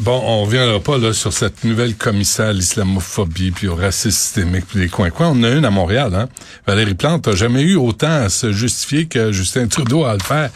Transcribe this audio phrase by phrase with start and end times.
[0.00, 4.64] Bon, on reviendra pas là sur cette nouvelle commissaire à l'islamophobie puis au racisme systémique
[4.66, 5.28] puis les coins coins.
[5.28, 6.28] On a une à Montréal, hein.
[6.66, 10.50] Valérie Plante n'a jamais eu autant à se justifier que Justin Trudeau à le faire.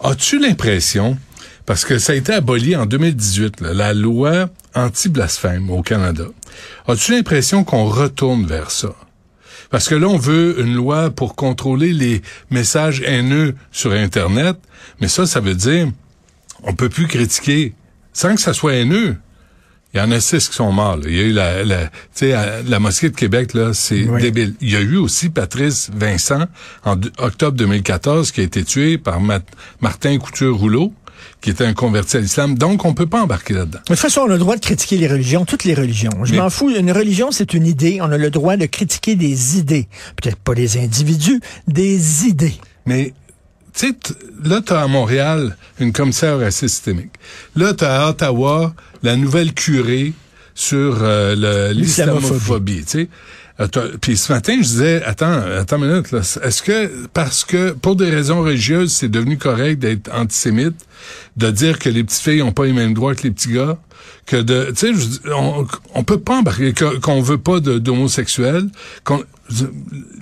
[0.00, 1.16] As-tu l'impression,
[1.64, 6.24] parce que ça a été aboli en 2018, là, la loi anti-blasphème au Canada,
[6.88, 8.94] as-tu l'impression qu'on retourne vers ça?
[9.70, 12.20] Parce que là, on veut une loi pour contrôler les
[12.50, 14.56] messages haineux sur Internet,
[15.00, 15.88] mais ça, ça veut dire
[16.64, 17.74] on peut plus critiquer
[18.12, 19.16] sans que ça soit haineux.
[19.94, 20.96] Il y en a six qui sont morts.
[20.96, 21.02] là.
[21.06, 21.90] Il y a eu la,
[22.62, 24.22] la, mosquée de Québec, là, c'est Oui.
[24.22, 24.54] débile.
[24.62, 26.46] Il y a eu aussi Patrice Vincent
[26.84, 29.40] en octobre 2014 qui a été tué par Ma-
[29.82, 30.94] Martin Couture-Rouleau,
[31.42, 32.56] qui était un converti à l'islam.
[32.56, 33.80] Donc, on peut pas embarquer là-dedans.
[33.80, 36.24] De toute façon, on a le droit de critiquer les religions, toutes les religions.
[36.24, 36.70] Je m'en fous.
[36.74, 37.98] Une religion, c'est une idée.
[38.00, 39.88] On a le droit de critiquer des idées.
[40.22, 42.54] Peut-être pas des individus, des idées.
[42.86, 43.12] Mais,
[43.74, 43.94] tu sais,
[44.44, 47.12] là, tu as à Montréal une commissaire au racisme systémique.
[47.56, 50.12] Là, tu as à Ottawa la nouvelle curée
[50.54, 53.08] sur euh, l'islamophobie, tu sais.
[53.60, 56.12] Euh, t'as- Puis ce matin, je disais, attends, attends une minute.
[56.42, 60.76] Est-ce que, parce que, pour des raisons religieuses, c'est devenu correct d'être antisémite,
[61.36, 63.76] de dire que les petites filles ont pas les mêmes droits que les petits gars,
[64.26, 68.68] que de, tu sais, on, on peut pas embarquer, que- qu'on veut pas d'homosexuels,
[69.04, 69.22] qu'on,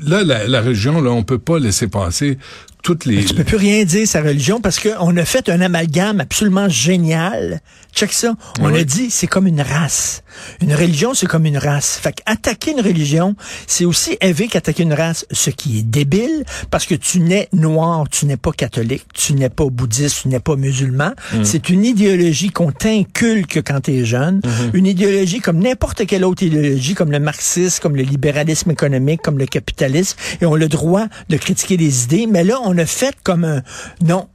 [0.03, 2.37] là, la, la religion, là, on peut pas laisser passer
[2.83, 3.25] toutes les...
[3.25, 7.61] Tu peux plus rien dire sa religion parce qu'on a fait un amalgame absolument génial.
[7.95, 8.35] Check ça.
[8.61, 8.81] On Oui.
[8.81, 10.23] a dit c'est comme une race.
[10.61, 11.99] Une religion, c'est comme une race.
[12.01, 13.35] Fait qu'attaquer une religion,
[13.67, 18.09] c'est aussi élevé qu'attaquer une race, ce qui est débile parce que tu n'es noir,
[18.09, 21.13] tu n'es pas catholique, tu n'es pas bouddhiste, tu n'es pas musulman.
[21.43, 24.41] C'est une idéologie qu'on t'inculque quand tu es jeune.
[24.73, 29.39] Une idéologie comme n'importe quelle autre idéologie, comme le marxisme, comme le libéralisme économique, comme
[29.39, 30.17] le capitalisme.
[30.41, 32.27] Et on a le droit de critiquer des idées.
[32.29, 33.63] Mais là, on a fait comme un...
[34.03, 34.29] Non.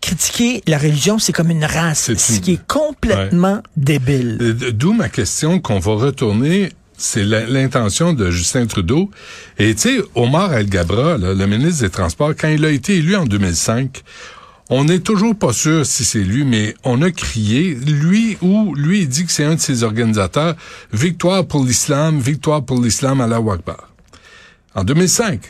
[0.00, 4.38] Critiquer la religion, c'est comme une race, ce qui est complètement débile.
[4.40, 9.10] Euh, D'où ma question qu'on va retourner, c'est l'intention de Justin Trudeau.
[9.58, 13.24] Et tu sais, Omar El-Gabra, le ministre des Transports, quand il a été élu en
[13.24, 14.02] 2005,
[14.70, 19.02] on n'est toujours pas sûr si c'est lui, mais on a crié, lui ou lui,
[19.02, 20.56] il dit que c'est un de ses organisateurs,
[20.92, 23.92] victoire pour l'islam, victoire pour l'islam à la Akbar.
[24.74, 25.40] En 2005.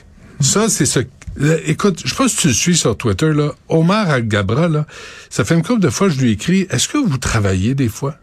[0.41, 1.01] Ça, c'est ce...
[1.39, 3.53] là, écoute, je sais pas si tu le suis sur Twitter, là.
[3.69, 4.87] Omar Al-Gabra, là,
[5.31, 7.89] ça fait une couple de fois que je lui écris, est-ce que vous travaillez des
[7.89, 8.17] fois?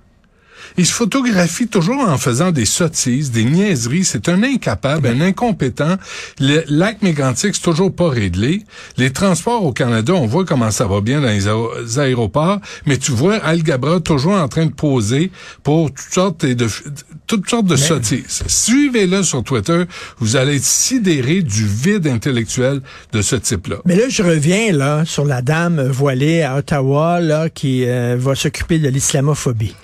[0.77, 4.05] Il se photographie toujours en faisant des sottises, des niaiseries.
[4.05, 5.95] C'est un incapable, un incompétent.
[6.39, 8.63] Le lac mégantique, c'est toujours pas réglé.
[8.97, 12.97] Les transports au Canada, on voit comment ça va bien dans les, aé- aéroports, mais
[12.97, 15.31] tu vois Al Gabra toujours en train de poser
[15.63, 16.67] pour toutes sortes de,
[17.27, 18.43] toutes sortes de sottises.
[18.47, 19.83] Suivez-le sur Twitter,
[20.19, 22.81] vous allez être sidéré du vide intellectuel
[23.13, 23.77] de ce type-là.
[23.85, 28.35] Mais là, je reviens là sur la dame voilée à Ottawa là qui euh, va
[28.35, 29.75] s'occuper de l'islamophobie.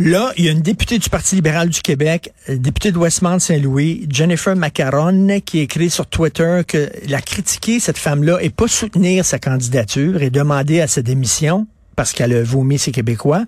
[0.00, 4.06] Là, il y a une députée du Parti libéral du Québec, euh, députée de Westmount-Saint-Louis,
[4.08, 9.38] Jennifer Macaron, qui écrit sur Twitter que la critiquer, cette femme-là, et pas soutenir sa
[9.38, 11.66] candidature et demander à sa démission
[11.96, 13.44] parce qu'elle a vomi ses Québécois,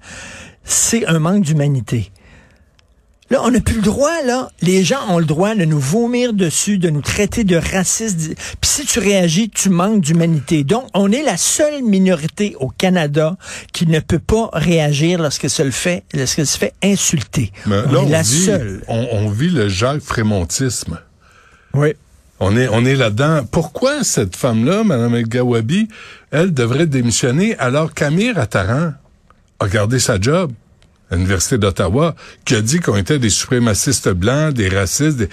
[0.62, 2.12] c'est un manque d'humanité.
[3.32, 4.50] Là, on n'a plus le droit, là.
[4.60, 8.34] Les gens ont le droit de nous vomir dessus, de nous traiter de racistes.
[8.60, 10.64] Puis si tu réagis, tu manques d'humanité.
[10.64, 13.38] Donc, on est la seule minorité au Canada
[13.72, 17.52] qui ne peut pas réagir lorsqu'elle se le fait, lorsqu'elle se fait insulter.
[17.64, 18.84] Mais on là, est on la vit, seule.
[18.86, 20.98] On, on vit le Jacques Frémontisme.
[21.72, 21.94] Oui.
[22.38, 23.46] On est, on est là-dedans.
[23.50, 25.88] Pourquoi cette femme-là, Mme El Gawabi,
[26.32, 28.92] elle devrait démissionner alors qu'Amir Attaran
[29.58, 30.52] a gardé sa job?
[31.16, 32.14] l'Université d'Ottawa,
[32.44, 35.28] qui a dit qu'on était des suprémacistes blancs, des racistes, des...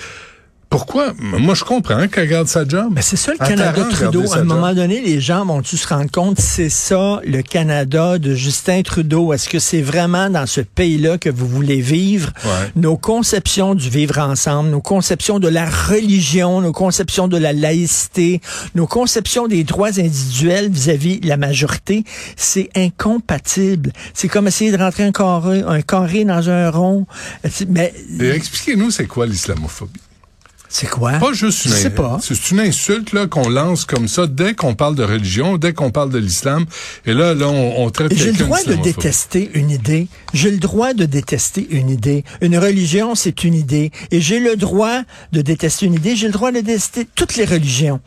[0.69, 1.13] Pourquoi?
[1.18, 2.92] Moi, je comprends qu'elle garde sa job.
[2.95, 4.31] Mais c'est ça le Canada Trudeau.
[4.31, 4.45] À un job.
[4.45, 9.33] moment donné, les gens vont-tu se rendre compte, c'est ça le Canada de Justin Trudeau?
[9.33, 12.31] Est-ce que c'est vraiment dans ce pays-là que vous voulez vivre?
[12.45, 12.71] Ouais.
[12.75, 18.39] Nos conceptions du vivre ensemble, nos conceptions de la religion, nos conceptions de la laïcité,
[18.75, 22.04] nos conceptions des droits individuels vis-à-vis la majorité,
[22.36, 23.92] c'est incompatible.
[24.13, 27.07] C'est comme essayer de rentrer un carré, un carré dans un rond.
[27.68, 30.00] Mais Expliquez-nous, c'est quoi l'islamophobie?
[30.71, 31.13] C'est quoi?
[31.13, 32.19] Pas juste Je une, sais pas.
[32.21, 35.89] C'est une insulte là qu'on lance comme ça dès qu'on parle de religion, dès qu'on
[35.89, 36.66] parle de l'islam.
[37.07, 40.07] Et là, là, on, on traite J'ai le droit de détester une idée.
[40.33, 42.24] J'ai le droit de détester une idée.
[42.42, 43.92] Une religion, c'est une idée.
[44.12, 45.01] Et j'ai le droit
[45.31, 46.16] de détester une idée.
[46.16, 48.00] J'ai le droit de détester toutes les religions.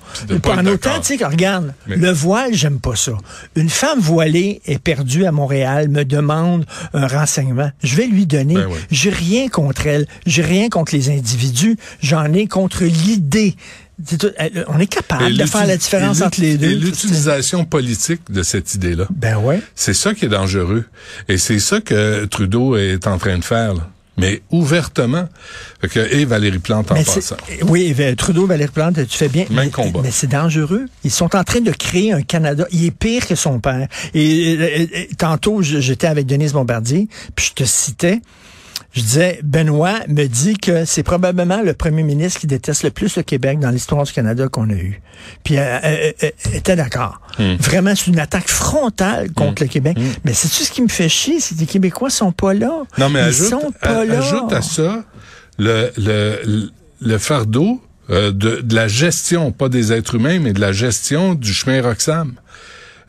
[0.43, 3.13] Pas en autant, tu sais, regarde, Mais- le voile, j'aime pas ça.
[3.57, 7.71] Une femme voilée est perdue à Montréal, me demande un renseignement.
[7.83, 8.55] Je vais lui donner.
[8.55, 8.79] Ben oui.
[8.93, 10.07] J'ai rien contre elle.
[10.27, 11.77] J'ai rien contre les individus.
[12.01, 13.57] J'en ai contre l'idée.
[14.69, 16.87] On est capable Et de faire la différence et entre les l'uti- Et deux.
[16.87, 19.07] l'utilisation politique de cette idée-là.
[19.15, 19.61] Ben ouais.
[19.75, 20.85] C'est ça qui est dangereux.
[21.29, 23.89] Et c'est ça que Trudeau est en train de faire, là.
[24.19, 25.27] Mais ouvertement.
[25.81, 27.37] Que, et Valérie Plante en Mais passant.
[27.63, 29.47] Oui, Trudeau, Valérie Plante, tu fais bien.
[29.49, 30.01] Même mais, combat.
[30.03, 30.85] Mais c'est dangereux.
[31.03, 32.67] Ils sont en train de créer un Canada.
[32.73, 33.89] Il est pire que son père.
[34.13, 38.21] Et, euh, tantôt, j'étais avec Denise Bombardier, puis je te citais.
[38.93, 43.17] Je disais, Benoît me dit que c'est probablement le premier ministre qui déteste le plus
[43.17, 45.01] le Québec dans l'histoire du Canada qu'on a eu.
[45.45, 47.21] Puis euh, euh, euh, elle était d'accord.
[47.39, 47.55] Hmm.
[47.59, 49.97] Vraiment, c'est une attaque frontale contre le Québec.
[50.25, 51.41] Mais c'est-tu ce qui me fait chier?
[51.41, 52.83] C'est que les Québécois sont pas là.
[52.99, 54.19] Non, mais Ils ajoute, sont pas là.
[54.19, 55.05] ajoute à ça
[55.59, 57.81] le, le, le fardeau
[58.11, 61.81] euh, de, de la gestion, pas des êtres humains, mais de la gestion du chemin
[61.81, 62.35] Roxham.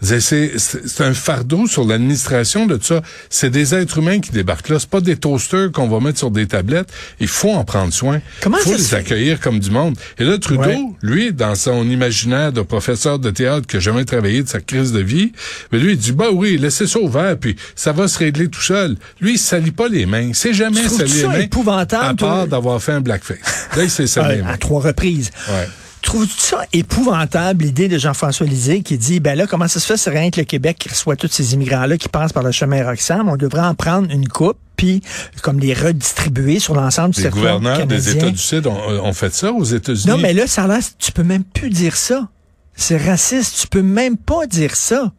[0.04, 3.02] C'est- C'est c'est un fardeau sur l'administration de tout ça.
[3.30, 4.78] C'est des êtres humains qui débarquent là.
[4.80, 6.90] C'est pas des toasters qu'on va mettre sur des tablettes.
[7.20, 8.22] Il faut en prendre soin.
[8.42, 9.96] Comment Il faut les accueillir comme du monde.
[10.20, 10.80] Et là, Trudeau, Ouais.
[11.02, 14.92] lui, dans son imaginaire de professeur de théâtre qui a jamais travaillé de sa crise
[14.92, 15.32] de vie,
[15.72, 18.62] mais lui, il dit, bah oui, laissez ça ouvert, puis ça va se régler tout
[18.62, 18.98] seul.
[19.22, 20.34] Lui, il salit pas les mains.
[20.34, 21.40] Sait jamais ça les mains.
[21.40, 23.38] épouvantable, À part d'avoir fait un blackface.
[23.76, 25.32] Là, il s'est sali les à trois reprises.
[25.50, 25.68] Ouais.
[26.04, 29.98] Trouves-tu ça épouvantable, l'idée de Jean-François Lisée qui dit, ben là, comment ça se fait,
[29.98, 32.84] c'est rien que le Québec qui reçoit tous ces immigrants-là qui passent par le chemin
[32.84, 35.02] Roxham, on devrait en prendre une coupe, puis
[35.42, 38.10] comme les redistribuer sur l'ensemble du Les territoire gouverneurs des.
[38.10, 40.08] États du Sud ont, ont fait ça aux États-Unis.
[40.08, 42.28] Non, mais là, ça a tu peux même plus dire ça.
[42.76, 45.12] C'est raciste, tu peux même pas dire ça.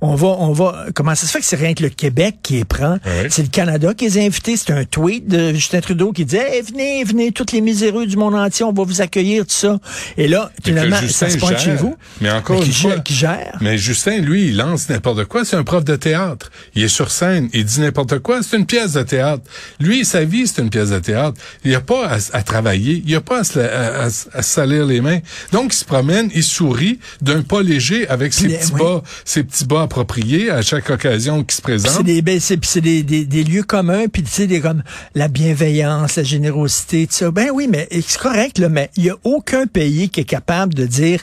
[0.00, 2.54] On va, on va, comment ça se fait que c'est rien que le Québec qui
[2.54, 2.98] les prend?
[3.30, 4.56] C'est le Canada qui les a invités.
[4.56, 8.16] C'est un tweet de Justin Trudeau qui dit, hey, venez, venez, tous les miséreux du
[8.16, 9.78] monde entier, on va vous accueillir, tout ça.
[10.16, 11.96] Et là, Mais finalement, ça se pointe chez vous.
[12.20, 13.56] Mais encore qui une fois- qui gère.
[13.60, 15.44] Mais Justin, lui, il lance n'importe quoi.
[15.44, 16.50] C'est un prof de théâtre.
[16.74, 17.48] Il est sur scène.
[17.52, 18.42] Il dit n'importe quoi.
[18.42, 19.42] C'est une pièce de théâtre.
[19.80, 21.40] Lui, sa vie, c'est une pièce de théâtre.
[21.64, 23.00] Il n'y a pas à, à travailler.
[23.04, 23.66] Il n'y a pas à se, la-
[24.00, 25.18] à- à- à se salir les mains.
[25.52, 28.80] Donc, il se promène, il sourit d'un pas léger avec ses Puis, petits oui.
[28.80, 31.92] bas, ses petits bas à chaque occasion qui se présente.
[31.92, 34.82] c'est des, ben, c'est, des, des, des lieux communs, puis tu sais, des comme
[35.14, 37.30] la bienveillance, la générosité, tout ça.
[37.30, 40.74] Ben oui, mais c'est correct, là, mais il y a aucun pays qui est capable
[40.74, 41.20] de dire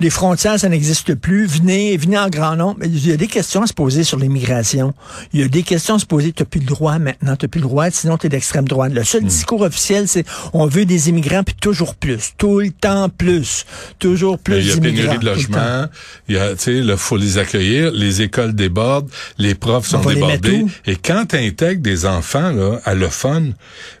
[0.00, 2.78] les frontières, ça n'existe plus, venez, venez en grand nombre.
[2.84, 4.94] Il y a des questions à se poser sur l'immigration.
[5.32, 6.32] Il y a des questions à se poser.
[6.32, 8.92] Tu plus le droit maintenant, tu plus le droit, sinon tu es d'extrême droite.
[8.92, 9.04] Le Hmm.
[9.04, 12.32] seul discours officiel, c'est on veut des immigrants, puis toujours plus.
[12.38, 13.64] Tout le temps plus.
[13.98, 15.86] Toujours plus Il y a pénurie de logements.
[16.28, 17.90] Il y a, tu sais, là, faut les accueillir.
[18.02, 19.08] Les écoles débordent.
[19.38, 20.64] Les profs sont débordés.
[20.86, 23.54] Et quand tu intègres des enfants, là, allophones,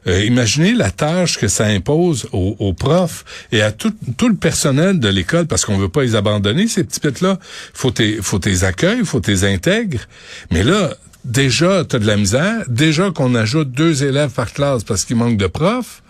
[0.06, 4.34] euh, imaginez la tâche que ça impose aux, aux profs et à tout, tout le
[4.34, 7.38] personnel de l'école parce qu'on veut pas les abandonner, ces petits pets-là.
[7.74, 10.00] Faut tes, faut tes accueils, faut tes intègres.
[10.50, 10.94] Mais là,
[11.24, 12.64] déjà, t'as de la misère.
[12.68, 16.02] Déjà qu'on ajoute deux élèves par classe parce qu'il manque de profs.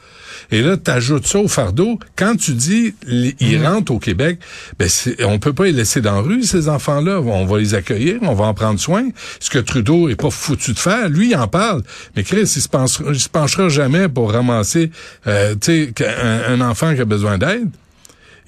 [0.51, 1.99] Et là, tu ajoutes ça au fardeau.
[2.17, 3.67] Quand tu dis ils Mhm.
[3.67, 4.39] rentrent au Québec,
[4.79, 4.89] ben
[5.27, 7.21] on peut pas les laisser dans la rue, ces enfants-là.
[7.21, 9.09] On va les accueillir, on va en prendre soin.
[9.41, 11.83] Ce que Trudeau est pas foutu de faire, lui, il en parle.
[12.17, 14.91] Mais Chris, il se, pensera, il se penchera jamais pour ramasser
[15.27, 17.69] euh, un, un enfant qui a besoin d'aide.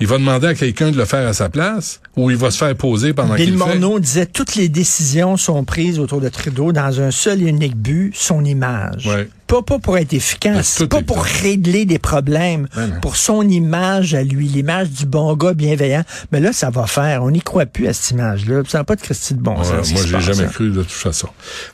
[0.00, 2.58] Il va demander à quelqu'un de le faire à sa place ou il va se
[2.58, 3.78] faire poser pendant qu'il le fait.
[3.78, 7.76] Morneau disait toutes les décisions sont prises autour de Trudeau dans un seul et unique
[7.76, 9.06] but, son image.
[9.06, 9.28] Ouais.
[9.46, 13.46] Pas, pas pour être efficace, Ben, tout pas pour régler des problèmes, Ben pour son
[13.46, 16.02] image à lui, l'image du bon gars bienveillant.
[16.32, 17.22] Mais là, ça va faire.
[17.22, 18.62] On n'y croit plus à cette image-là.
[18.66, 19.92] Ça n'a pas de Christy de bon Ouais, sens.
[19.92, 20.50] moi, j'ai jamais hein.
[20.52, 21.28] cru de toute façon.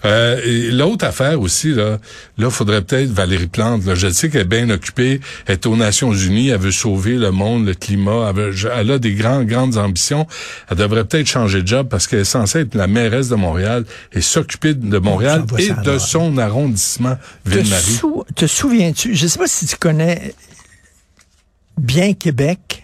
[0.04, 1.98] Euh, l'autre affaire aussi, là,
[2.38, 3.84] là, faudrait peut-être Valérie Plante.
[3.86, 7.14] Là, je sais qu'elle est bien occupée, elle est aux Nations Unies, elle veut sauver
[7.16, 10.26] le monde, le climat, elle, veut- elle a des grandes, grandes ambitions.
[10.70, 13.84] Elle devrait peut-être changer de job parce qu'elle est censée être la mairesse de Montréal
[14.12, 17.16] et s'occuper de Montréal et de son arrondissement
[17.62, 20.34] Te, sou- te souviens-tu, je sais pas si tu connais
[21.78, 22.82] bien Québec,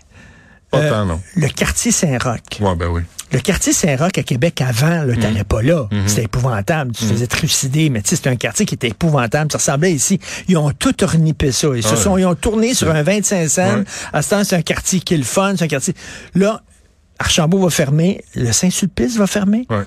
[0.70, 1.20] Pas euh, tant, non.
[1.36, 2.60] le quartier Saint-Roch.
[2.60, 3.02] Ouais, ben oui.
[3.32, 5.88] Le quartier Saint-Roch à Québec avant, là, t'allais pas là.
[5.90, 6.06] Mhm.
[6.06, 6.92] C'était épouvantable.
[6.92, 9.50] Tu te faisais trucider, mais tu sais, c'était un quartier qui était épouvantable.
[9.50, 10.20] Ça ressemblait ici.
[10.48, 11.68] Ils ont tout ornipé ça.
[11.74, 12.22] Ils se Ah sont, ouais.
[12.22, 13.76] ils ont tourné sur un 25 cents.
[13.78, 13.84] Ouais.
[14.12, 15.94] À ce temps, c'est un quartier qui est le fun, c'est un quartier.
[16.34, 16.62] Là,
[17.18, 18.22] Archambault va fermer.
[18.36, 19.66] Le Saint-Sulpice va fermer.
[19.70, 19.82] Ouais.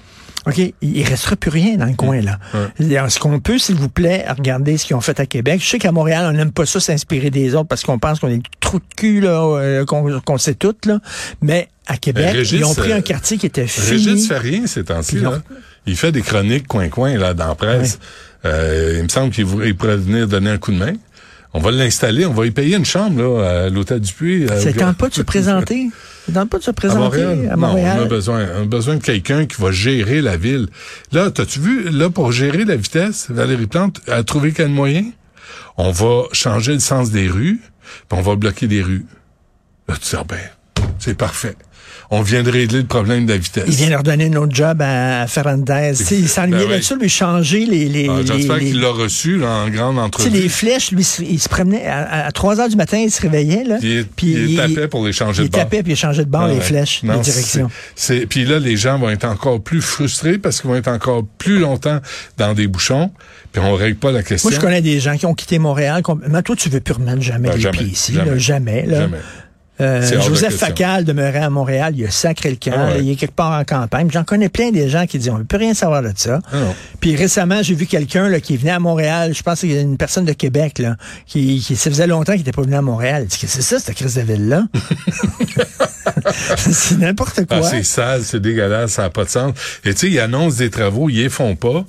[0.46, 2.40] OK, il restera plus rien dans le coin, là.
[2.80, 5.62] Est-ce qu'on peut, s'il vous plaît, regarder ce qu'ils ont fait à Québec?
[5.64, 8.30] Je sais qu'à Montréal, on n'aime pas ça s'inspirer des autres parce qu'on pense qu'on
[8.30, 11.00] est trop de cul, là, euh, qu'on sait tout, là.
[11.42, 13.88] Mais à Québec, ils ont pris un quartier qui était fini.
[13.90, 15.42] Régis fait rien ces temps-ci, là.
[15.86, 18.00] Il fait des chroniques coin-coin, là, dans la presse.
[18.46, 20.94] Euh, il me semble qu'il pourrait venir donner un coup de main.
[21.54, 24.46] On va l'installer, on va y payer une chambre là, à l'hôtel du Puy.
[24.60, 25.90] C'est temps pas de se présenter?
[26.30, 27.98] C'est temps pas de se présenter à Montréal.
[27.98, 30.68] Non, on a besoin, on a besoin de quelqu'un qui va gérer la ville.
[31.12, 35.06] Là, t'as-tu vu, là, pour gérer la vitesse, Valérie Plante a trouvé quel moyen?
[35.78, 37.62] On va changer le sens des rues,
[38.08, 39.06] puis on va bloquer des rues.
[39.88, 40.38] Là, tu dis, ah ben,
[41.00, 41.56] c'est parfait
[42.12, 43.66] on vient de régler le problème de la vitesse.
[43.68, 45.94] Il vient leur donner un autre job à Fernandez.
[46.12, 47.88] il s'ennuyait ben là-dessus, lui changer les...
[47.88, 50.32] les, ah, J'espère qu'il l'a reçu là, en grande entrevue.
[50.32, 53.64] les flèches, lui, il se promenait à, 3 heures du matin, il se réveillait.
[53.64, 55.60] Là, il, puis il, tapait pour les changer de bord.
[55.60, 57.70] Il tapait puis il changeait de bord, les flèches, les directions.
[57.96, 61.24] C'est, puis là, les gens vont être encore plus frustrés parce qu'ils vont être encore
[61.38, 62.00] plus longtemps
[62.38, 63.12] dans des bouchons
[63.52, 64.50] puis on règle pas la question.
[64.50, 66.04] Moi, je connais des gens qui ont quitté Montréal.
[66.28, 68.14] Mais toi, tu veux plus remettre jamais ben, les pieds ici.
[68.14, 68.32] Jamais.
[68.32, 69.00] Là, jamais, là.
[69.02, 69.18] jamais.
[69.82, 73.34] Euh, Joseph Facal demeurait à Montréal, il a sacré le camp, ah il est quelque
[73.34, 74.10] part en campagne.
[74.12, 76.40] J'en connais plein des gens qui disent on ne peut rien savoir de ça.
[76.52, 76.58] Ah
[77.00, 79.98] Puis récemment, j'ai vu quelqu'un qui venait à Montréal, je pense qu'il y a une
[79.98, 83.24] personne de Québec là, qui, qui ça faisait longtemps qu'il n'était pas venu à Montréal.
[83.24, 84.64] Il dit c'est ça cette crise de ville là.
[86.58, 87.60] c'est n'importe quoi.
[87.60, 89.54] Ah, c'est sale, c'est dégueulasse, ça n'a pas de sens.
[89.86, 91.86] Et tu sais, ils annoncent des travaux, ils les font pas.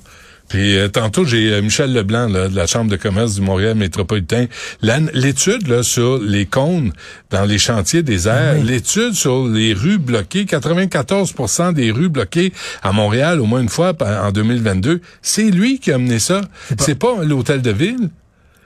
[0.51, 3.73] Puis euh, tantôt, j'ai euh, Michel Leblanc là, de la Chambre de commerce du Montréal
[3.75, 4.47] métropolitain.
[4.81, 6.91] L'étude là sur les cônes
[7.29, 12.51] dans les chantiers des airs, l'étude sur les rues bloquées, 94% des rues bloquées
[12.83, 16.41] à Montréal au moins une fois en 2022, c'est lui qui a mené ça.
[16.77, 18.09] C'est pas, pas l'hôtel de ville.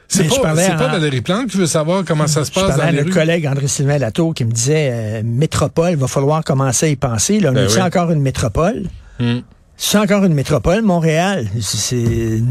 [0.08, 3.12] C'est pas, pas Valérie Plante qui veut savoir comment ça se passe dans les rues.
[3.12, 7.40] collègue André-Sylvain Latour qui me disait euh, métropole, va falloir commencer à y penser.
[7.40, 8.86] Là, on ben encore une métropole?
[9.20, 9.42] Hmm.
[9.78, 11.48] C'est encore une métropole, Montréal.
[11.60, 12.42] C'est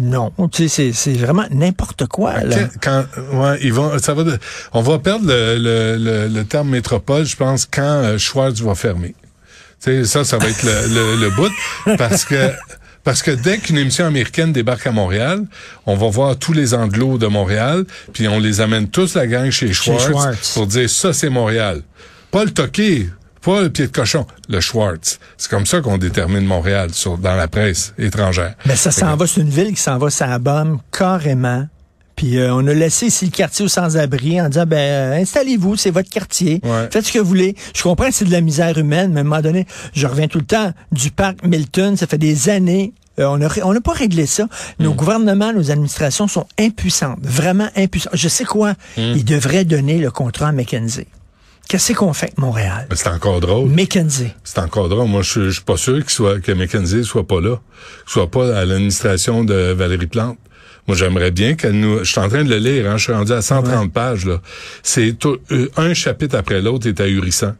[0.00, 2.44] non, tu sais, c'est vraiment n'importe quoi.
[2.44, 2.68] Là.
[2.80, 4.22] Quand, ouais, ils vont, ça va,
[4.72, 9.14] on va perdre le, le, le, terme métropole, je pense, quand euh, Schwartz va fermer.
[9.82, 11.52] Tu sais, ça, ça va être le, le, bout,
[11.98, 12.52] parce que
[13.04, 15.44] parce que dès qu'une émission américaine débarque à Montréal,
[15.86, 19.50] on va voir tous les anglos de Montréal, puis on les amène tous la gang
[19.50, 20.54] chez Schwartz, chez Schwartz.
[20.54, 21.82] pour dire ça c'est Montréal.
[22.30, 23.08] Pas le toqué,
[23.40, 25.18] pas le pied de cochon, le Schwartz.
[25.36, 28.54] C'est comme ça qu'on détermine Montréal sur, dans la presse étrangère.
[28.66, 31.66] Mais ça s'en va, c'est une ville qui s'en va, ça bombe carrément.
[32.16, 35.76] Puis euh, on a laissé ici le quartier aux sans-abri en disant ben euh, installez-vous,
[35.76, 37.54] c'est votre quartier, faites ce que vous voulez.
[37.76, 40.26] Je comprends que c'est de la misère humaine, mais à un moment donné, je reviens
[40.26, 43.92] tout le temps du parc Milton, ça fait des années euh, on n'a on pas
[43.92, 44.48] réglé ça.
[44.78, 44.96] Nos mm.
[44.96, 48.14] gouvernements, nos administrations sont impuissantes, vraiment impuissantes.
[48.14, 49.14] Je sais quoi, mm.
[49.16, 51.06] ils devraient donner le contrat à McKenzie.
[51.68, 52.88] Qu'est-ce qu'on fait avec Montréal?
[52.94, 53.68] C'est encore drôle.
[53.68, 54.32] McKenzie.
[54.42, 55.06] C'est encore drôle.
[55.06, 57.60] Moi, je, suis pas sûr qu'il soit, que McKenzie soit pas là.
[58.06, 60.38] soit pas à l'administration de Valérie Plante.
[60.86, 61.98] Moi, j'aimerais bien qu'elle nous...
[61.98, 64.24] Je suis en train de le lire, hein, je suis rendu à 130 pages.
[64.24, 64.40] là.
[64.82, 67.52] C'est euh, un chapitre après l'autre est ahurissant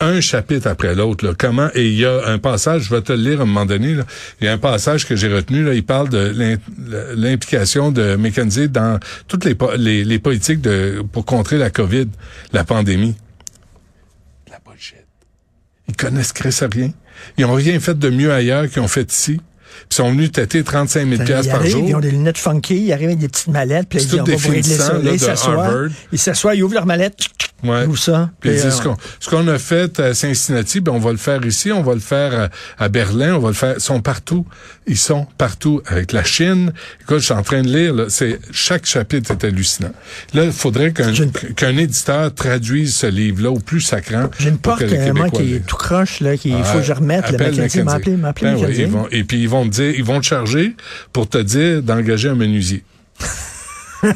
[0.00, 1.34] un chapitre après l'autre.
[1.38, 3.66] Comment et il y a un passage, je vais te le lire à un moment
[3.66, 3.94] donné.
[3.94, 4.04] Là,
[4.40, 5.64] il y a un passage que j'ai retenu.
[5.64, 6.58] Là, il parle de
[7.14, 12.08] l'implication de McKenzie dans toutes les, les, les, politiques de pour contrer la COVID,
[12.52, 13.14] la pandémie.
[14.50, 15.04] La bullshit.
[15.88, 16.90] Ils connaissent Chris rien.
[17.38, 19.40] Ils ont rien fait de mieux ailleurs qu'ils ont fait ici.
[19.90, 21.84] Ils sont venus têter 35 000 pièces par jour.
[21.86, 24.36] Ils ont des lunettes funky, ils arrivent avec des petites mallettes, puis ils on va
[24.36, 24.98] régler ça.
[25.02, 27.16] ils s'assoient, ils s'assoient, ils ouvrent leur mallette,
[27.62, 27.86] Ouais.
[27.86, 28.30] Où ça?
[28.40, 31.82] Puis euh, ce qu'on a fait à Cincinnati, ben on va le faire ici, on
[31.82, 33.74] va le faire à, Berlin, on va le faire.
[33.76, 34.46] Ils sont partout.
[34.86, 36.72] Ils sont partout avec la Chine.
[37.00, 37.94] Écoute, je suis en train de lire.
[37.94, 39.92] Là, c'est chaque chapitre est hallucinant.
[40.34, 41.12] Là, il faudrait qu'un
[41.56, 44.30] qu'un éditeur traduise ce livre-là au plus sacrant.
[44.38, 44.82] J'ai une porte
[45.14, 47.30] moi qui est tout croche là, qu'il faut que je remette.
[47.30, 48.54] Le Mackenzie m'a appelé, m'a appelé
[48.86, 50.76] ben Et puis ils vont te dire, ils vont te charger
[51.12, 52.84] pour te dire d'engager un menuisier.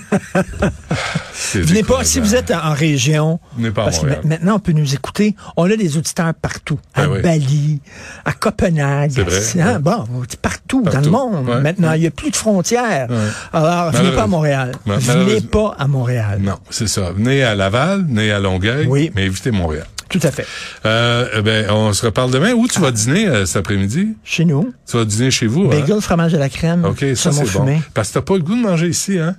[1.54, 3.40] Venez pas, si vous êtes en région,
[3.74, 5.34] pas parce que maintenant on peut nous écouter.
[5.56, 7.80] On a des auditeurs partout, à ben Bali,
[8.24, 9.12] à Copenhague,
[9.58, 10.04] hein, bon,
[10.42, 11.62] partout, dans le monde.
[11.62, 13.08] maintenant, il n'y a plus de frontières.
[13.52, 14.72] Alors, venez pas à Montréal.
[14.86, 16.40] Venez pas à Montréal.
[16.42, 17.12] Non, c'est ça.
[17.12, 19.86] Venez à Laval, venez à Longueuil, mais évitez Montréal.
[20.10, 20.44] Tout à fait.
[20.84, 22.52] Euh, eh ben, on se reparle demain.
[22.52, 24.08] Où tu vas dîner euh, cet après-midi?
[24.24, 24.74] Chez nous.
[24.84, 26.00] Tu vas dîner chez vous, Bagel, hein?
[26.00, 26.84] fromage de la crème.
[26.84, 27.80] OK, ça, c'est bon.
[27.94, 29.36] Parce que t'as pas le goût de manger ici, hein?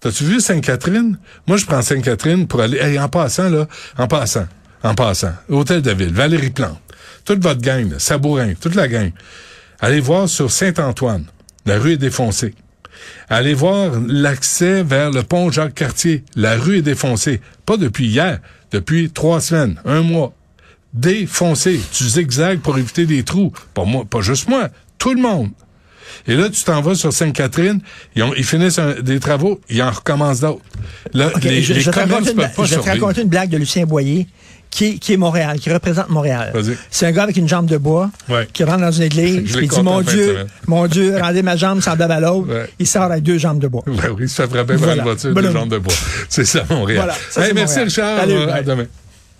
[0.00, 1.18] T'as-tu vu Sainte-Catherine?
[1.46, 2.98] Moi, je prends Sainte-Catherine pour aller...
[2.98, 4.46] en passant, là, en passant,
[4.82, 6.78] en passant, Hôtel de Ville, Valérie Plante,
[7.24, 9.10] toute votre gang, Sabourin, toute la gang.
[9.80, 11.24] Allez voir sur Saint-Antoine.
[11.66, 12.54] La rue est défoncée.
[13.28, 16.24] Allez voir l'accès vers le pont Jacques-Cartier.
[16.36, 17.40] La rue est défoncée.
[17.66, 20.34] Pas depuis hier, depuis trois semaines, un mois.
[20.94, 21.80] défoncé.
[21.92, 23.52] Tu zigzags pour éviter des trous.
[23.74, 25.50] Pas moi, pas juste moi, tout le monde.
[26.26, 27.80] Et là, tu t'en vas sur Sainte-Catherine,
[28.16, 30.60] ils, ont- ils finissent un- des travaux, ils en recommencent d'autres.
[31.12, 32.88] Là, les, je, les je vais te commerces raconter une, peuvent pas je vais te
[32.88, 34.26] raconter une blague de Lucien Boyer,
[34.70, 36.52] qui est, qui est Montréal, qui représente Montréal.
[36.90, 38.48] C'est un gars avec une jambe de bois Ouais.
[38.52, 42.12] qui rentre dans une église, il dit Mon Dieu, mon Dieu, rendez ma jambe semblable
[42.12, 42.48] à l'autre.
[42.52, 42.68] Ouais.
[42.80, 43.84] Il sort avec deux jambes de bois.
[43.86, 44.96] Ben oui, il se fait frapper par Voilà.
[44.96, 45.52] une voiture Bonhomme.
[45.52, 45.94] de jambes de bois.
[46.28, 46.98] C'est ça, Montréal.
[47.04, 47.86] Voilà, ça, Hey, merci Montréal.
[47.88, 48.18] Richard.
[48.20, 48.86] Salut, à demain.